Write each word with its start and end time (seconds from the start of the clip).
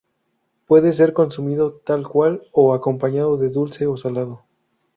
Puede 0.65 0.93
ser 0.93 1.13
consumido 1.13 1.73
tal 1.85 2.07
cual 2.09 2.41
o 2.53 2.73
acompañado 2.73 3.37
de 3.37 3.49
dulce 3.49 3.85
o 3.85 3.97
salado. 3.97 4.41